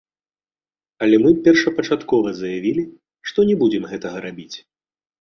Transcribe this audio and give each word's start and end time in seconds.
Але 1.07 1.19
мы 1.25 1.29
першапачаткова 1.49 2.29
заявілі, 2.41 2.89
што 3.31 3.39
не 3.53 3.63
будзем 3.63 3.83
гэтага 3.95 4.17
рабіць. 4.29 4.53